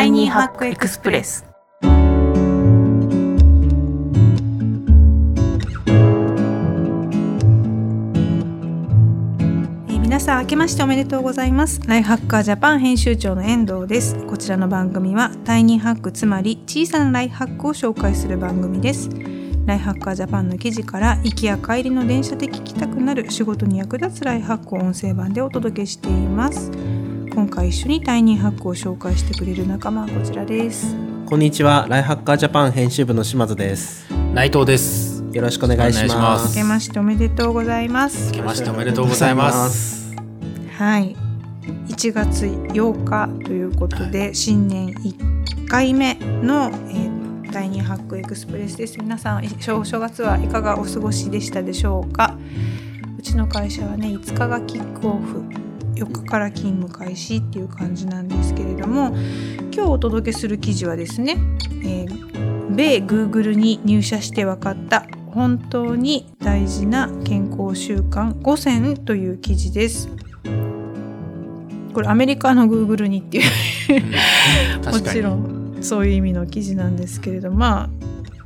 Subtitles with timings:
[0.00, 1.44] タイニーハックエクスプレス。
[1.82, 11.82] えー皆さん明けましておめでとうございます。
[11.86, 14.16] ライフハッカージャパン編集長の遠藤です。
[14.24, 19.10] こちらの番組はタイニーハックつまり小さなライフハックを紹介する番組です。
[19.66, 26.70] ライフハッカージャパンの記事から行きや帰りの電車で聞きたくなる仕事に役立つライフハックを音声版でお届けしています。
[27.32, 30.96] 今回一緒にタイニーハックを紹介してくれる仲間はこちらです。
[31.26, 34.12] こんにちは、ライフハッカージャパン編集部の島津です。
[34.34, 35.22] 内藤です。
[35.32, 36.48] よろしくお願いします。
[36.58, 38.32] 明けましておめでとうございます。
[38.32, 40.12] 明けましておめでとうございます。
[40.76, 41.16] はい。
[41.88, 48.98] 1月8日ということで、新年1回目の、えー、第2ハックエクスプレスです。
[48.98, 52.36] 皆さん正月はいかがお過ごしでしたでしょうか？
[53.18, 55.42] うちの会社はね5日がキックオフ。
[55.42, 55.59] 4日
[56.30, 59.08] から勤務開始っていう感じなんですけれども
[59.72, 61.36] 今日お届けする記事はですね、
[61.84, 62.30] えー
[62.70, 70.08] 米 Google に入社して分かった本当に大事な健康習慣5選という記事です。
[71.92, 77.90] これアメリカの Google にっていうもちろんそういう意味の記事なんですけれどま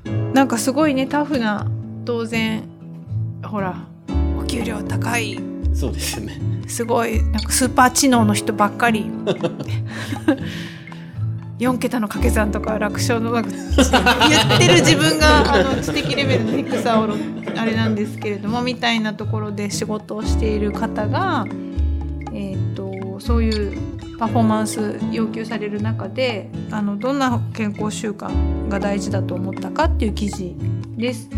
[0.06, 1.70] あなんかすごいねタフな
[2.06, 2.64] 当然
[3.44, 3.86] ほら
[4.40, 6.40] お給料高いそうですよね。
[6.68, 9.10] すごいなんかスーパー知能の人ばっかり
[11.58, 13.46] 4桁の掛け算とか楽勝の言っ
[14.58, 17.08] てる自分があの知的レベルの低さを
[17.56, 21.46] あれなんですけれどもみたいなところで仕事をしている方が、
[22.32, 23.78] えー、とそういう
[24.18, 30.56] パフォーマンス要求される中であのどんな健康習慣が大事だと思ったかっていう記事
[30.96, 31.28] です。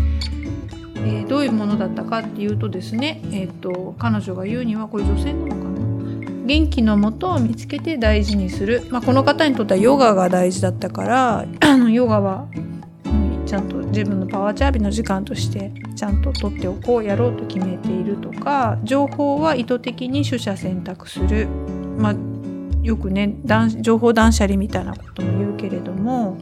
[1.07, 5.77] えーどういうものだったかっていうとですね、えー、と彼女が言うにはこれ女性なのかな。
[6.47, 11.45] 元気のもとを見つけて大事にする、まあ、この方にとってはヨガが大事だったから
[11.89, 12.47] ヨガは
[13.05, 21.47] うんちゃんと自分のパワーチャービの時間としてちゃんと取っておこうやろうと決めているとか情報は意図的に取捨選択する、
[21.97, 22.15] まあ、
[22.81, 23.35] よくね
[23.81, 26.37] 情報断捨離みたいなことも言うけれども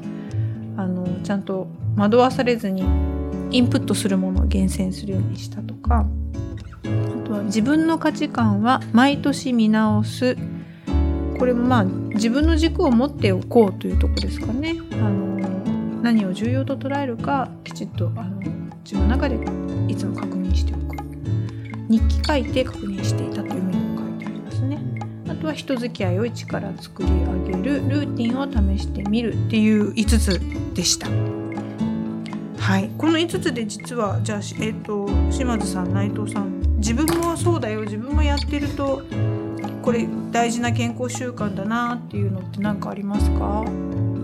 [0.78, 2.84] あのちゃんと惑わされずに
[3.52, 6.06] インプットするものを厳選するようにしたとか
[6.84, 10.38] あとは自分の価値観は毎年見直す
[11.38, 14.76] これもまあ自分の軸を持っておこうというとこですかね。
[14.94, 15.36] あの
[16.02, 18.40] 何を重要と捉えるかきちっとあの
[18.84, 19.36] 自分の中で
[19.88, 20.96] いつも確認しておく
[21.90, 24.80] 日記書いて確認していたというふうにも書いてありますね。
[25.28, 31.45] あとは人付き合いを一から作り上げるルーティンを試してみるっていう5つでした。
[32.66, 37.82] はい、この5つで実はじゃあ、しえっと島津さん内藤さん自分もそうだよ。
[37.82, 39.04] 自分もやってると
[39.84, 43.64] これ大事な健康習慣だなっていうのって何かありますか？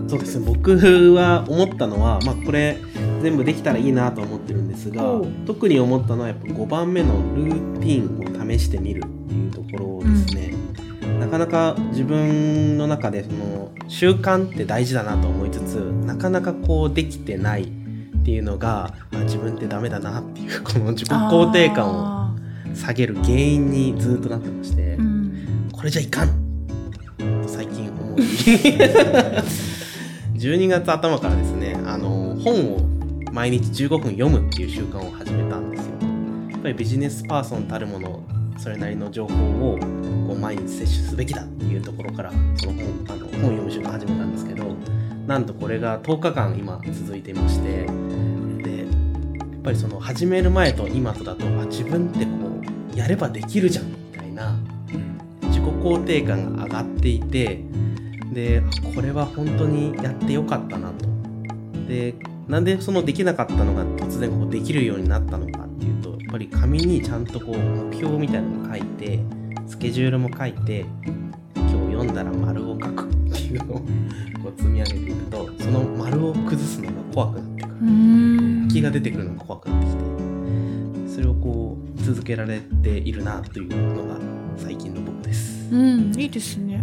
[0.08, 0.44] そうですね。
[0.44, 0.76] 僕
[1.14, 2.78] は思ったのは、まあこれ
[3.22, 5.04] 全部できたらいいなと思ってるんですが
[5.46, 10.52] 特に思ったのはやっぱ5番目のルーティンを試してみるっていうところですね。
[11.20, 17.70] なかなか自分の中でその習慣って大事だなと思いつつ、なかなかこうできてない
[18.22, 22.34] っていうのが、あ自分ってダメだなっていう この自己肯定感をあ
[22.74, 25.68] 下げる原因にずっとなってまして、ーうん。
[25.72, 28.22] これじゃいかんと最近思い
[30.38, 32.80] 12 月頭からですねあの本を
[33.32, 35.92] 毎日15分読むっていう習慣を始めたんですよ。
[36.52, 38.22] やっぱりビジネスパーソンたるもの
[38.56, 39.34] それなりの情報
[39.72, 39.78] を
[40.28, 44.64] こう毎日摂取すべきだっていうところからその本あの本を読む習慣を始めたんですけど
[45.26, 47.86] なんとこれが10日間今続いてまして
[48.62, 52.30] でやっぱりその始める前と今とだとあ自分ってこ
[52.94, 54.58] うやればできるじゃんみたいな
[55.42, 57.62] 自己肯定感が上がっていて
[58.32, 58.62] で
[58.94, 61.06] これは本当にやってよかったなと。
[61.86, 62.14] で
[62.48, 69.20] なんでそのできなかったのが突然こうできるようになったのかっていうとやっぱり紙にちゃんとこう目標みたいなのを書いて
[69.66, 70.84] スケジュールも書いて
[71.54, 72.71] 今日読んだら丸を
[74.62, 77.74] 積み上げていくとその丸を崩すのが怖くなってくる。
[78.70, 80.02] 気が出てくるのが怖くなってきて
[81.14, 84.16] それをこう続けられているなというのが
[84.56, 85.68] 最近の僕です。
[85.72, 86.82] うんいいですね。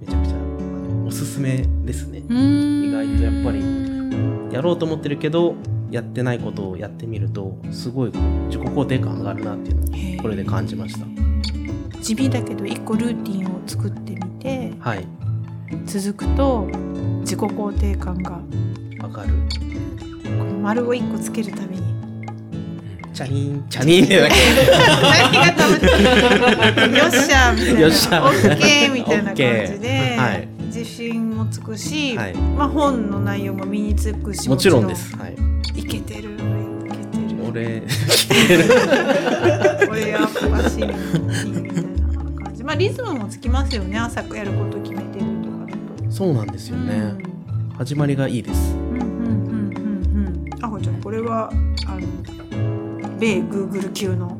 [0.00, 2.20] めちゃくちゃあのおすすめですね。
[2.20, 3.62] 意外とやっぱり
[4.54, 5.54] やろうと思ってるけど
[5.90, 8.10] やってないことをやってみるとすごい
[8.46, 11.06] 自己肯定感上がるなっていうのをこれで感じました。
[12.00, 15.06] 地味だけど一個ルーティンを作ってみてはい
[15.86, 16.68] 続くと
[17.20, 18.38] 自己肯定感が
[19.02, 19.30] 上がる。
[20.38, 21.82] この丸を一個つけるたびに。
[23.12, 24.34] チャリーンチャリーンでだけ。
[25.02, 25.74] 何がたま
[26.68, 27.80] ってよっしゃみたいな。
[27.80, 28.24] よっしゃ。
[28.24, 29.42] オッケーみたいな感じ
[29.80, 30.48] で、はい。
[30.66, 32.34] 自信もつくし、はい。
[32.34, 35.16] まあ、本の内容も身につくしもちろんです。
[35.16, 35.36] はい。
[35.74, 36.34] いけてるい
[36.90, 37.36] けてる。
[37.48, 37.82] 俺
[39.88, 40.28] 俺やっ
[40.62, 40.96] ぱしみたいな
[42.44, 42.62] 感じ。
[42.62, 44.94] まあリズムもつきますよね朝やること決
[46.16, 47.12] そうなんですよね、
[47.76, 48.74] 始まりがいいです。
[48.74, 49.04] うんうんうん。
[49.04, 51.50] うんうんあほちゃんこれは
[51.86, 52.00] あの
[53.20, 54.38] 米グーグル級の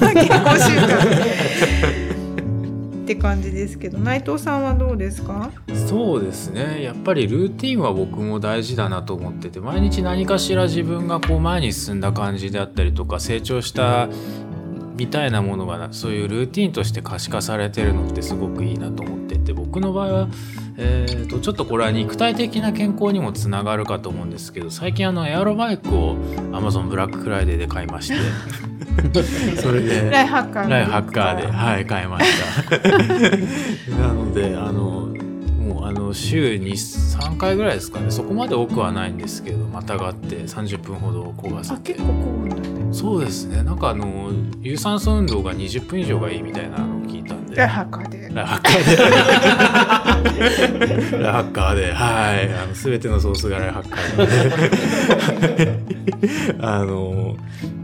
[0.00, 0.94] 健康習慣
[3.04, 5.48] って感じですけど内藤さんはどうですか？
[5.86, 6.82] そうですね。
[6.82, 14.08] やっぱりルーティンは僕も大事だなと思ってて毎日何かしら自分がこう前に進んだ感じであったりとか成長した
[14.94, 20.28] みたいなものがそういうルーティンとして可視化されてるのってすごくいいなと思ってて僕の場合は、
[20.76, 26.16] えー、とちょっとこれは肉体的な健康にもつながるかと思うんですけど最近あのエアロバイクを
[26.52, 28.14] Amazon ブラックフライデーで買いまして
[29.60, 30.10] それで？
[30.10, 32.76] ライハッカーライハッカーで、はい、買いました。
[33.96, 35.14] なので、あの、
[35.62, 38.10] もうあの週に3回ぐらいですかね。
[38.10, 42.56] そこまで多くはないんですけどまたがって30分ほど焦がせてあ結構高温だ。
[42.56, 43.62] ねそうですね。
[43.62, 44.30] なんかあの
[44.60, 47.56] 有酸素運動が20分以上がいいみたいなのを聞いたんで。
[47.56, 48.30] ライハッカーで。
[48.32, 51.18] ライハッカーで。
[51.22, 51.92] ラカーで。
[51.92, 52.52] はい。
[52.52, 55.78] あの全てのソースがライハッカーで。
[56.60, 57.36] あの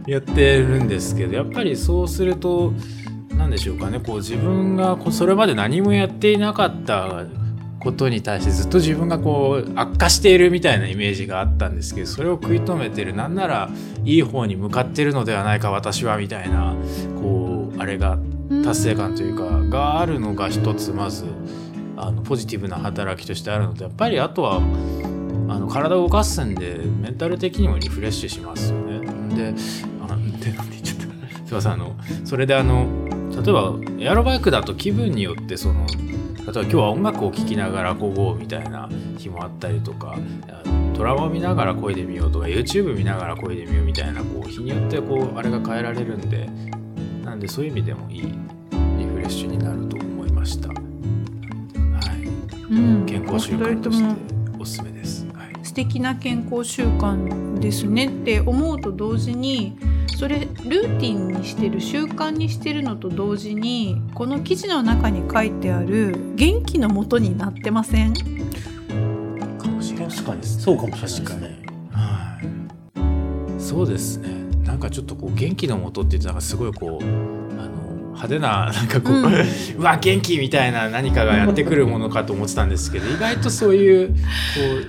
[0.07, 2.73] やってるんですけどやっぱりそうすると
[3.37, 4.01] 何でしょうかね。
[4.01, 7.25] こう自分がこうそれまで何もやっていなかった
[7.81, 13.71] ことに対してずっと自分がこう悪化しているみたいなイメージがあったんですけどそれを食い止めてるなんなら
[14.05, 16.75] いい方に向かってるのではないか私はみたいな
[17.21, 18.19] こうあれが
[18.65, 21.27] 達成感というかがあるのが一つまず
[21.97, 24.61] あのポジティブな働きとしてあるのでやっぱりあとはあ
[25.59, 29.01] の体を動かすんでメンタル的にもリフレッシュしますよね。
[29.35, 29.55] で
[30.03, 32.87] あでなんて言っちゃったすいませんあのそれであの
[33.31, 35.87] 例えばエアロバイクだと気分によってその
[36.49, 40.17] 例えば今日は音楽を聴きながらこごうみたいな日もあったりとか
[40.95, 46.49] ドラマを見ながら漕いでみようとか YouTube 見ながら漕いでみようみたいなこう日によってこうあれが変えられるんで
[47.23, 50.69] なんでそういう意味でもいいリフレッシュになると思いました。
[50.69, 54.17] はい、うん健康習慣として
[54.59, 55.27] おすすめです。
[55.35, 59.77] はい素敵な健康習慣ですねって思うと同時に
[60.19, 68.15] それルーティンにしてる習慣にしてるのと同時にこの記事の中に書いてある元気のもとになってません？
[69.59, 72.41] かもしれない確かにそうかもしれないです確かにねは
[73.57, 73.61] い。
[73.61, 74.29] そうですね。
[74.65, 77.07] なんかちょっとこう元気のもとって言ってなんかすごいこうあ
[77.67, 79.17] の派手ななんかこう、う
[79.79, 84.15] うんわ元気みたいな何かがやってくるものかと思ってたんですけど意外とそういうこ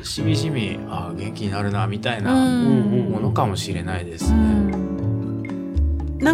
[0.02, 3.10] うしみじみあ元気になるなみたいなうん。
[3.12, 4.44] ものかもしれないですうね。
[4.44, 4.79] ん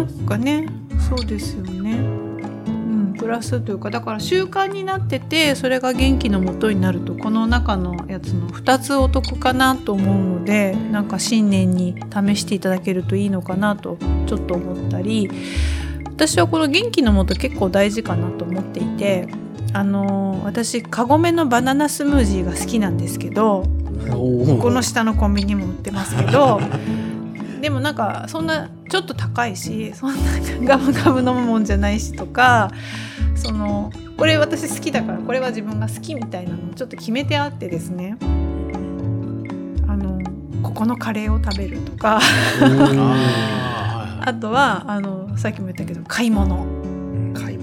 [0.00, 0.66] んかね。
[1.08, 15.30] そうですよね、うん、プラスというかだから習慣になっててそれが元気のもとになるとこの中のやつの2つお得かなと思うのでなんか新年に試していただけるといいのかなとちょっと思ったり
[16.06, 19.28] 私はこの元気のもと結構大事かなと思っていて
[19.74, 23.64] あの私カゴメのバナナスムージーが好きなんですけど
[24.10, 26.60] ここの下のコンビニも売ってますけど
[27.66, 30.20] でもなんかそんなちょっと高いしそんな
[30.62, 32.70] ガブガブ飲むもんじゃないしとか
[33.34, 38.18] そのこれ私好きだからこれは自分が好きみたいなのをちょっと決めてあってですね。
[39.88, 40.20] あの
[40.62, 42.20] ここのカレーを食べるとか。
[42.22, 46.64] ああとはあのさっきも言ったけど買い物。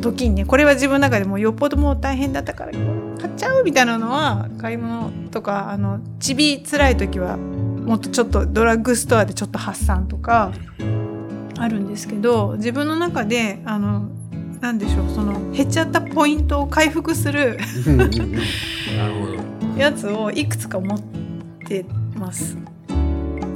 [0.02, 2.82] 時にねこれは自分の中でもうよっぽどもう大変だったから買
[3.30, 7.38] っちゃうみたいなのは買い物とかあのちび辛い時は
[7.86, 10.52] もっとちょっとドラッグストアでちょっと発散とか
[11.58, 14.10] あるんですけど自分の中であの
[14.62, 17.60] なんでしょうその減っちゃったポイントを回復する。
[19.78, 21.00] やつをいくつか持っ
[21.68, 21.86] て
[22.16, 22.58] ます。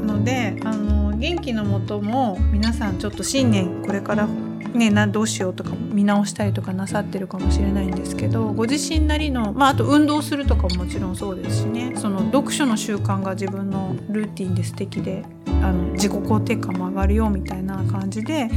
[0.05, 4.27] のであの元気のもとも皆さんちょっと新年これから
[4.73, 15.23] ねなどうしようとか見直したりとかなさってるかもしれないんですけどご自身なりの、まあ、あと運動するとかももちろんそうですしねその読書の習慣が自分のルーティンで素敵で
[15.61, 18.49] あの自己肯定感も上がるよみたいな感じで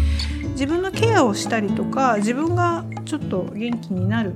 [0.50, 4.34] 自分のケアをしたりとか自分がちょっと元気になる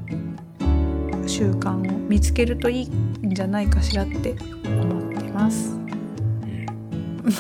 [1.27, 2.85] 習慣を見つけるといい
[3.27, 5.84] んじゃないかしらって思ってます。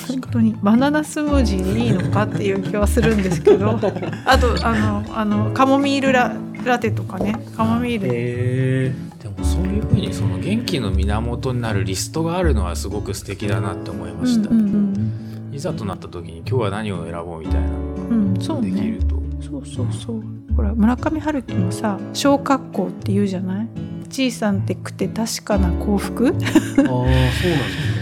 [0.08, 0.56] 本当に。
[0.62, 3.78] バナナスムージーでいいのかっていう気はするんですけど。
[4.26, 7.36] あとあのあのカモミールララテとかね。
[7.56, 14.50] カモミール、へでもそういうふうにその元気の源になるリストがあるのはすごく素敵だなって思いました。
[14.50, 15.10] うんうん
[15.52, 17.68] いざとなった時に今日は何を選ぼうみたいな。
[17.68, 17.76] の
[18.10, 19.14] うんうん、そうができねると。
[19.40, 20.22] そうそうそう。
[20.56, 23.68] ほら村上春樹もさ小格好って言うじゃない？
[24.10, 26.26] 小さなテックって確かな幸福？
[26.26, 27.93] ああそうなんですね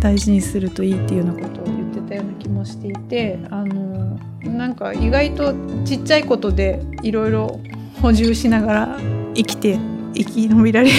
[0.00, 5.54] 大事にするといいっていうようなことを言ってたような気もしていてあのなんか意外と
[5.84, 7.60] ちっちゃいことでいろいろ
[8.00, 8.98] 補充しながら
[9.34, 9.78] 生きて
[10.14, 10.96] 生き延びられる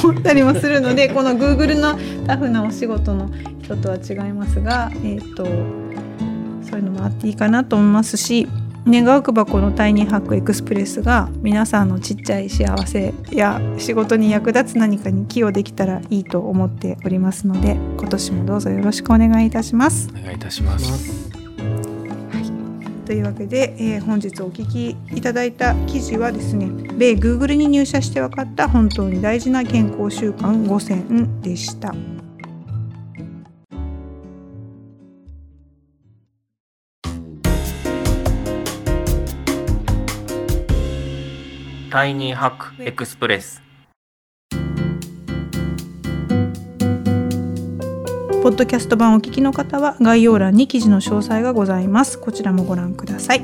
[0.00, 3.30] と思ったりもするので この Google のタフなお仕事の
[3.62, 5.44] 人とは違いますが、えー、と
[6.68, 8.48] そういうのもあっていいかなと思いますし
[8.86, 20.08] 願わく箱のタイニーハックエクスプレスが皆さんのちっちゃい幸せや仕事に役立つ何かに寄与できたらいいと思っておりますので今年もどうぞよろしくお願いいたします。
[20.10, 21.30] お願いいたします。
[21.30, 22.50] はい
[23.06, 31.94] というわけで、えー本日お聞きいただいた記事はですね米 Google に入社して分かった本当に大事な健康習慣5選でした。
[41.90, 43.60] タイニーハックエクスプレス
[48.42, 52.18] ポッドキャスト版お聞きの方は概要欄に記事の詳細がございます。
[52.18, 53.42] こちらもご覧ください。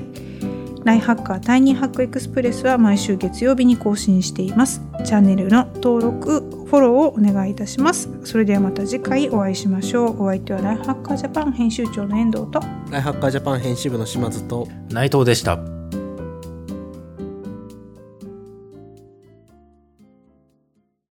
[0.84, 4.80] ライフハッカータイニーハックエクスプレスは毎週月曜日に更新しています。
[5.04, 8.08] チャンネルの登録、フォローをお願いいたします。
[8.24, 10.22] それではまた次回お会いしましょう。
[10.22, 12.60] お相手はライフハッカージャパン編集長の遠藤と
[12.90, 15.75] ライフハッカージャパン編集部の島津と内藤でした。